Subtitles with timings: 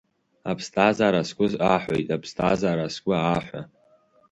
[0.49, 3.61] Аԥсҭазаара сгәы аҳәоит, аԥсҭазаара сгәы аҳәа!